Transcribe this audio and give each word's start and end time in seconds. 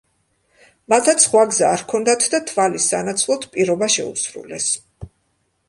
მათაც 0.93 1.25
სხვა 1.25 1.43
გზა 1.51 1.67
არ 1.73 1.83
ჰქონდათ 1.83 2.25
და 2.35 2.41
თვალის 2.53 2.87
სანაცვლოდ 2.95 3.45
პირობა 3.53 3.91
შეუსრულეს. 3.99 4.71